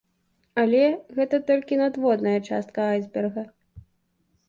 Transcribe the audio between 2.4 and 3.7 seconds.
частка айсберга.